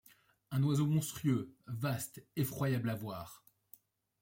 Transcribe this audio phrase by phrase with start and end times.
[0.49, 3.43] Un oiseau monstrueux, vaste, effroyable à voir